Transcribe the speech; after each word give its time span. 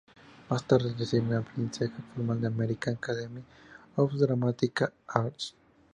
Más 0.49 0.65
tarde 0.65 0.95
recibiría 0.97 1.37
un 1.41 1.45
aprendizaje 1.45 1.93
formal 2.15 2.37
en 2.37 2.41
la 2.45 2.47
American 2.49 2.95
Academy 2.95 3.43
of 3.97 4.11
Dramatic 4.15 4.91
Arts. 5.07 5.53